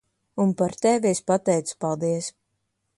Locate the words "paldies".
1.81-2.33